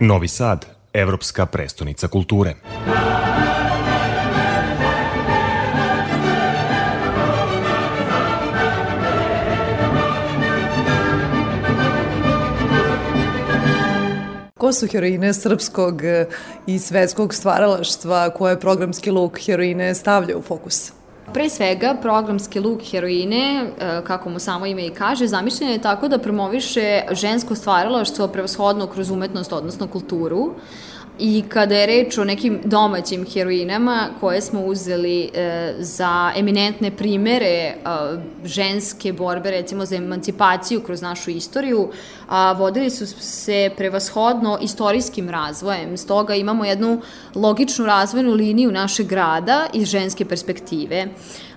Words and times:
Novi 0.00 0.28
Sad, 0.28 0.66
evropska 0.92 1.46
prestonica 1.46 2.08
kulture. 2.08 2.54
Ko 14.58 14.72
su 14.72 14.86
heroine 14.92 15.34
srpskog 15.34 16.02
i 16.66 16.78
svetskog 16.78 17.34
stvaralaštva 17.34 18.30
koje 18.30 18.60
programski 18.60 19.10
luk 19.10 19.38
heroine 19.46 19.94
stavlja 19.94 20.36
u 20.36 20.42
fokus? 20.42 20.97
Pre 21.32 21.48
svega, 21.50 21.94
programski 22.02 22.60
luk 22.60 22.82
heroine, 22.90 23.64
e, 23.78 24.00
kako 24.04 24.30
mu 24.30 24.38
samo 24.38 24.66
ime 24.66 24.86
i 24.86 24.90
kaže, 24.90 25.26
zamišljen 25.26 25.70
je 25.70 25.78
tako 25.78 26.08
da 26.08 26.18
promoviše 26.18 27.02
žensko 27.12 27.54
stvaralaštvo 27.54 28.28
prevashodno 28.28 28.86
kroz 28.86 29.10
umetnost, 29.10 29.52
odnosno 29.52 29.86
kulturu, 29.86 30.54
I 31.18 31.44
kada 31.48 31.74
je 31.74 31.86
reč 31.86 32.18
o 32.18 32.24
nekim 32.24 32.60
domaćim 32.64 33.26
heroinama 33.26 34.08
koje 34.20 34.40
smo 34.40 34.60
uzeli 34.60 35.30
e, 35.34 35.74
za 35.78 36.32
eminentne 36.36 36.90
primere 36.90 37.46
e, 37.46 37.74
ženske 38.44 39.12
borbe, 39.12 39.50
recimo 39.50 39.84
za 39.84 39.96
emancipaciju 39.96 40.80
kroz 40.80 41.02
našu 41.02 41.30
istoriju, 41.30 41.90
a, 42.28 42.52
vodili 42.52 42.90
su 42.90 43.06
se 43.06 43.70
prevashodno 43.76 44.58
istorijskim 44.62 45.30
razvojem. 45.30 45.96
Stoga 45.96 46.34
imamo 46.34 46.64
jednu 46.64 47.00
logičnu 47.34 47.86
razvojnu 47.86 48.32
liniju 48.32 48.72
našeg 48.72 49.06
grada 49.06 49.66
iz 49.72 49.88
ženske 49.88 50.24
perspektive. 50.24 51.06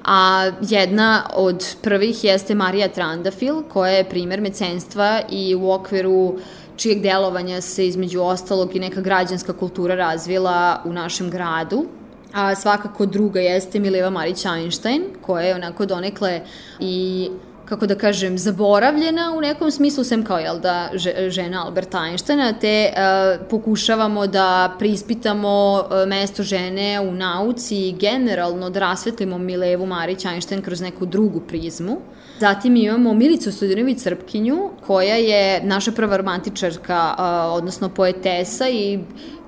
A 0.03 0.51
jedna 0.61 1.29
od 1.33 1.75
prvih 1.81 2.23
jeste 2.23 2.55
Marija 2.55 2.87
Trandafil, 2.87 3.63
koja 3.63 3.91
je 3.91 4.09
primer 4.09 4.41
mecenstva 4.41 5.21
i 5.29 5.55
u 5.55 5.71
okviru 5.71 6.35
čijeg 6.81 7.01
delovanja 7.01 7.61
se 7.61 7.87
između 7.87 8.21
ostalog 8.21 8.75
i 8.75 8.79
neka 8.79 9.01
građanska 9.01 9.53
kultura 9.53 9.95
razvila 9.95 10.81
u 10.85 10.93
našem 10.93 11.29
gradu. 11.29 11.85
A 12.33 12.55
svakako 12.55 13.05
druga 13.05 13.39
jeste 13.39 13.79
Mileva 13.79 14.09
Marić 14.09 14.45
Einstein, 14.45 15.03
koja 15.21 15.45
je 15.45 15.55
onako 15.55 15.85
donekle 15.85 16.41
i 16.79 17.29
kako 17.71 17.87
da 17.87 17.95
kažem, 17.95 18.37
zaboravljena 18.37 19.33
u 19.37 19.41
nekom 19.41 19.71
smislu, 19.71 20.03
sem 20.03 20.25
kao, 20.25 20.39
jel 20.39 20.59
da, 20.59 20.89
žena 21.29 21.65
Alberta 21.65 22.01
Einsteina, 22.05 22.53
te 22.53 22.89
uh, 22.91 23.47
pokušavamo 23.49 24.27
da 24.27 24.75
prispitamo 24.79 25.83
uh, 25.85 26.07
mesto 26.07 26.43
žene 26.43 26.99
u 26.99 27.13
nauci 27.13 27.77
i 27.77 27.93
generalno 27.99 28.69
da 28.69 28.79
rasvetlimo 28.79 29.37
Milevu 29.37 29.85
Marić 29.85 30.25
Einstein 30.25 30.61
kroz 30.61 30.81
neku 30.81 31.05
drugu 31.05 31.39
prizmu. 31.39 31.97
Zatim 32.39 32.75
imamo 32.75 33.13
Milicu 33.13 33.51
Studinović 33.51 33.99
Srpkinju, 33.99 34.69
koja 34.87 35.15
je 35.15 35.63
naša 35.63 35.91
prva 35.91 36.17
romantičarka, 36.17 37.15
uh, 37.17 37.57
odnosno 37.57 37.89
poetesa 37.89 38.69
i 38.69 38.99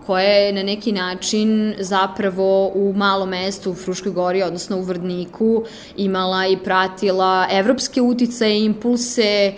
koja 0.05 0.23
je 0.23 0.53
na 0.53 0.63
neki 0.63 0.91
način 0.91 1.75
zapravo 1.79 2.67
u 2.67 2.93
malom 2.95 3.29
mestu 3.29 3.71
u 3.71 3.75
Fruškoj 3.75 4.11
gori, 4.11 4.43
odnosno 4.43 4.77
u 4.77 4.81
Vrdniku, 4.81 5.63
imala 5.97 6.47
i 6.47 6.57
pratila 6.57 7.47
evropske 7.51 8.01
uticaje, 8.01 8.65
impulse 8.65 9.53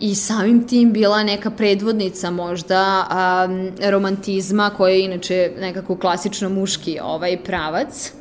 i 0.00 0.14
samim 0.14 0.68
tim 0.68 0.92
bila 0.92 1.22
neka 1.22 1.50
predvodnica 1.50 2.30
možda 2.30 3.08
um, 3.10 3.70
romantizma 3.90 4.70
koja 4.76 4.92
je 4.92 5.04
inače 5.04 5.52
nekako 5.60 5.96
klasično 5.96 6.48
muški 6.48 6.98
ovaj 7.02 7.36
pravac. 7.44 8.12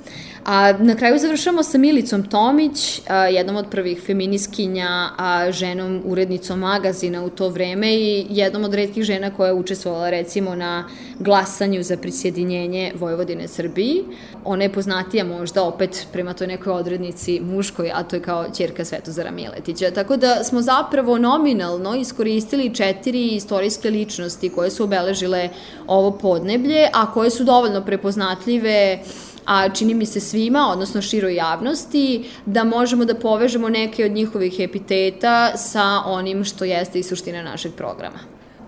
A 0.46 0.74
na 0.80 0.96
kraju 0.96 1.18
završamo 1.20 1.64
sa 1.64 1.78
Milicom 1.78 2.24
Tomić, 2.24 3.02
a, 3.08 3.28
jednom 3.28 3.56
od 3.56 3.66
prvih 3.72 4.02
feminiskinja, 4.06 5.10
a, 5.18 5.52
ženom 5.52 6.02
urednicom 6.06 6.60
magazina 6.60 7.24
u 7.24 7.30
to 7.30 7.50
vreme 7.50 7.96
i 7.96 8.26
jednom 8.30 8.64
od 8.64 8.74
redkih 8.74 9.04
žena 9.04 9.32
koja 9.34 9.48
je 9.48 9.54
učestvovala 9.54 10.10
recimo 10.10 10.56
na 10.56 10.86
glasanju 11.20 11.84
za 11.84 11.98
prisjedinjenje 11.98 12.92
Vojvodine 12.96 13.48
Srbiji. 13.48 14.04
Ona 14.44 14.64
je 14.64 14.74
poznatija 14.74 15.26
možda 15.26 15.64
opet 15.64 16.08
prema 16.14 16.34
toj 16.34 16.48
nekoj 16.48 16.74
odrednici 16.74 17.40
muškoj, 17.40 17.92
a 17.94 18.04
to 18.04 18.16
je 18.16 18.22
kao 18.22 18.46
čerka 18.58 18.86
Svetozara 18.86 19.32
Miletića. 19.32 19.92
Tako 19.92 20.18
da 20.18 20.44
smo 20.44 20.62
zapravo 20.62 21.18
nominalno 21.18 21.96
iskoristili 21.96 22.76
četiri 22.76 23.28
istorijske 23.28 23.90
ličnosti 23.90 24.50
koje 24.50 24.72
su 24.72 24.84
obeležile 24.84 25.50
ovo 25.88 26.12
podneblje, 26.12 26.90
a 26.94 27.14
koje 27.14 27.30
su 27.30 27.44
dovoljno 27.44 27.86
prepoznatljive 27.86 29.00
a 29.46 29.70
čini 29.70 29.94
mi 29.94 30.06
se 30.06 30.20
svima, 30.20 30.68
odnosno 30.72 31.02
široj 31.02 31.36
javnosti, 31.36 32.30
da 32.46 32.64
možemo 32.64 33.06
da 33.06 33.16
povežemo 33.16 33.70
neke 33.70 34.06
od 34.06 34.12
njihovih 34.12 34.60
epiteta 34.60 35.58
sa 35.58 36.02
onim 36.06 36.44
što 36.44 36.66
jeste 36.66 37.00
i 37.00 37.04
suština 37.04 37.44
našeg 37.44 37.74
programa. 37.74 38.20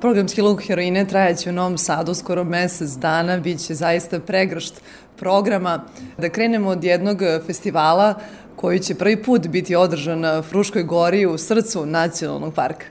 Programski 0.01 0.41
luk 0.41 0.61
heroine 0.61 1.07
trajaće 1.07 1.49
u 1.49 1.53
Novom 1.53 1.77
Sadu 1.77 2.13
skoro 2.13 2.43
mesec 2.43 2.89
dana, 2.89 3.39
bit 3.39 3.65
će 3.65 3.73
zaista 3.73 4.19
pregršt 4.19 4.81
programa. 5.15 5.83
Da 6.17 6.29
krenemo 6.29 6.69
od 6.69 6.83
jednog 6.83 7.17
festivala 7.45 8.15
koji 8.55 8.79
će 8.79 8.95
prvi 8.95 9.23
put 9.23 9.47
biti 9.47 9.75
održan 9.75 10.19
na 10.19 10.41
Fruškoj 10.41 10.83
gori 10.83 11.25
u 11.25 11.37
srcu 11.37 11.85
nacionalnog 11.85 12.53
parka. 12.53 12.85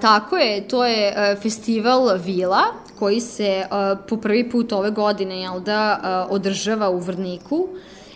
Tako 0.00 0.36
je, 0.36 0.68
to 0.68 0.84
je 0.84 1.14
e, 1.16 1.36
festival 1.42 2.18
Vila 2.18 2.62
koji 2.98 3.20
se 3.20 3.44
e, 3.44 3.66
po 4.08 4.16
prvi 4.16 4.50
put 4.50 4.72
ove 4.72 4.90
godine 4.90 5.40
jel 5.40 5.60
da, 5.60 6.00
e, 6.02 6.32
održava 6.32 6.90
u 6.90 6.98
Vrniku. 6.98 7.68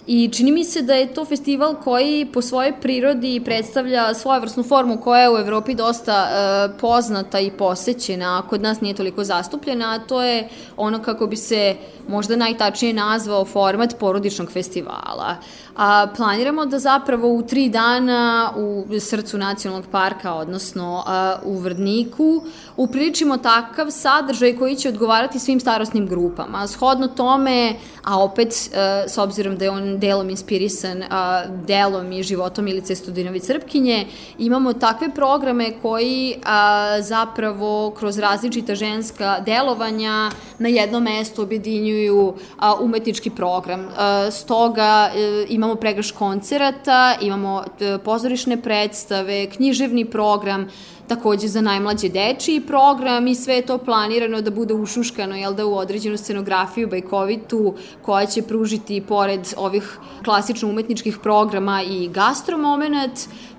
I 0.06 0.28
čini 0.32 0.52
mi 0.52 0.64
se 0.64 0.82
da 0.82 0.94
je 0.94 1.14
to 1.14 1.24
festival 1.24 1.74
koji 1.84 2.26
po 2.32 2.42
svojoj 2.42 2.72
prirodi 2.80 3.42
predstavlja 3.44 4.14
svojevrsnu 4.14 4.62
formu 4.62 5.00
koja 5.00 5.22
je 5.22 5.30
u 5.30 5.38
Evropi 5.38 5.74
dosta 5.74 6.12
e, 6.12 6.78
poznata 6.78 7.40
i 7.40 7.50
posećena, 7.50 8.38
a 8.38 8.48
kod 8.48 8.62
nas 8.62 8.80
nije 8.80 8.94
toliko 8.94 9.24
zastupljena, 9.24 9.94
a 9.94 9.98
to 9.98 10.22
je 10.22 10.48
ono 10.76 11.02
kako 11.02 11.26
bi 11.26 11.36
se 11.36 11.76
možda 12.08 12.36
najtačnije 12.36 12.94
nazvao 12.94 13.44
format 13.44 13.98
porodičnog 13.98 14.50
festivala. 14.50 15.36
A, 15.76 16.06
planiramo 16.16 16.66
da 16.66 16.78
zapravo 16.78 17.28
u 17.28 17.42
tri 17.42 17.68
dana 17.68 18.52
u 18.56 18.86
srcu 19.00 19.38
nacionalnog 19.38 19.90
parka, 19.90 20.34
odnosno 20.34 21.02
a, 21.06 21.36
u 21.44 21.58
Vrdniku, 21.58 22.42
upriličimo 22.76 23.36
takav 23.36 23.90
sadržaj 23.90 24.56
koji 24.56 24.76
će 24.76 24.88
odgovarati 24.88 25.38
svim 25.38 25.60
starostnim 25.60 26.06
grupama. 26.06 26.66
Shodno 26.66 27.08
tome, 27.08 27.74
a 28.02 28.22
opet 28.22 28.48
a, 28.48 29.04
s 29.08 29.18
obzirom 29.18 29.56
da 29.56 29.64
je 29.64 29.70
on 29.70 29.93
delom 29.98 30.30
inspirisan 30.30 31.02
a, 31.10 31.44
delom 31.66 32.12
i 32.12 32.22
životom 32.22 32.68
Ilice 32.68 32.94
Studinović 32.94 33.42
Srpkinje, 33.42 34.06
imamo 34.38 34.72
takve 34.72 35.08
programe 35.14 35.72
koji 35.82 36.36
a, 36.44 36.96
zapravo 37.00 37.90
kroz 37.90 38.18
različita 38.18 38.74
ženska 38.74 39.40
delovanja 39.46 40.30
na 40.58 40.68
jednom 40.68 41.02
mestu 41.02 41.42
objedinjuju 41.42 42.34
a, 42.58 42.74
umetnički 42.74 43.30
program. 43.30 43.88
A, 43.96 44.30
stoga 44.30 44.82
a, 44.82 45.10
e, 45.16 45.46
imamo 45.48 45.74
pregrš 45.74 46.10
koncerata, 46.10 47.16
imamo 47.20 47.64
a, 47.80 47.98
pozorišne 48.04 48.62
predstave, 48.62 49.46
književni 49.50 50.04
program, 50.04 50.68
takođe 51.08 51.48
za 51.48 51.60
najmlađe 51.60 52.08
dečiji 52.08 52.60
program 52.60 53.26
i 53.26 53.34
sve 53.34 53.54
je 53.54 53.66
to 53.66 53.78
planirano 53.78 54.40
da 54.40 54.50
bude 54.50 54.74
ušuškano, 54.74 55.36
jel 55.36 55.54
da, 55.54 55.66
u 55.66 55.76
određenu 55.76 56.16
scenografiju 56.16 56.88
bajkovitu 56.88 57.74
koja 58.02 58.26
će 58.26 58.42
pružiti 58.42 59.00
pored 59.00 59.40
ovih 59.56 59.98
klasično 60.24 60.68
umetničkih 60.68 61.18
programa 61.22 61.82
i 61.82 62.08
gastromomenat, 62.08 63.10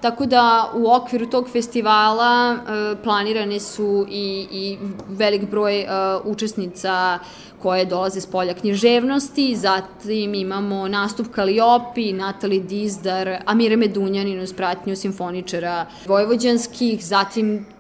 tako 0.02 0.26
da 0.26 0.72
u 0.76 0.92
okviru 0.92 1.26
tog 1.26 1.50
festivala 1.50 2.56
e, 2.56 2.96
planirane 3.04 3.60
su 3.60 4.06
i, 4.10 4.48
i 4.52 4.78
velik 5.08 5.50
broj 5.50 5.82
e, 5.82 5.88
učesnica 6.24 7.20
koje 7.66 7.86
dolaze 7.86 8.22
s 8.22 8.26
polja 8.26 8.54
književnosti, 8.54 9.56
zatim 9.56 10.34
imamo 10.36 10.88
nastup 10.88 11.28
Kaliopi, 11.34 12.14
Natali 12.14 12.60
Dizdar, 12.60 13.38
Amire 13.46 13.78
Medunjanin 13.78 14.40
uz 14.40 14.54
pratnju 14.54 14.96
simfoničara 14.96 15.86
vojvođanskih, 16.06 17.06
zatim 17.06 17.35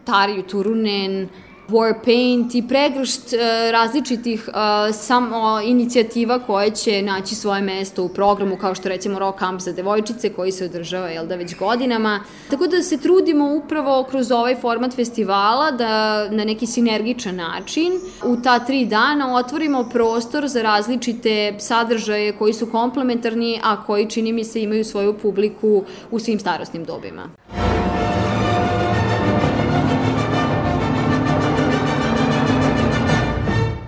Tariju 0.06 0.44
Turunen, 0.44 1.30
Warpaint 1.70 2.56
i 2.56 2.68
pregršt 2.68 3.34
uh, 3.34 3.40
različitih 3.72 4.50
uh, 4.50 4.96
samo 4.96 5.62
inicijativa 5.62 6.40
koje 6.40 6.72
će 6.72 7.02
naći 7.02 7.36
svoje 7.36 7.62
mesto 7.62 8.04
u 8.04 8.10
programu, 8.10 8.58
kao 8.58 8.76
što 8.76 8.90
recimo 8.90 9.20
Rock 9.20 9.40
Camp 9.40 9.62
za 9.62 9.72
devojčice 9.72 10.30
koji 10.30 10.52
se 10.52 10.66
održava 10.66 11.08
jel 11.08 11.28
da 11.28 11.36
već 11.36 11.56
godinama. 11.58 12.24
Tako 12.50 12.68
da 12.68 12.82
se 12.84 12.98
trudimo 12.98 13.56
upravo 13.56 14.04
kroz 14.04 14.32
ovaj 14.32 14.56
format 14.56 14.96
festivala 14.96 15.72
da 15.72 16.30
na 16.30 16.44
neki 16.44 16.66
sinergičan 16.66 17.36
način 17.36 17.94
u 18.26 18.38
ta 18.44 18.60
tri 18.60 18.86
dana 18.86 19.36
otvorimo 19.36 19.90
prostor 19.94 20.48
za 20.48 20.62
različite 20.62 21.54
sadržaje 21.60 22.32
koji 22.32 22.54
su 22.54 22.72
komplementarni, 22.72 23.60
a 23.64 23.84
koji 23.86 24.10
čini 24.10 24.34
mi 24.34 24.44
se 24.44 24.62
imaju 24.62 24.86
svoju 24.86 25.14
publiku 25.14 25.84
u 26.12 26.20
svim 26.20 26.40
starostnim 26.40 26.84
dobima. 26.84 27.30